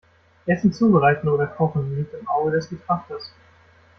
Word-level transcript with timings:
Essen 0.47 0.73
zubereiten 0.73 1.29
oder 1.29 1.45
kochen 1.45 1.95
liegt 1.95 2.15
im 2.15 2.27
Auge 2.27 2.49
des 2.53 2.67
Betrachters. 2.69 3.35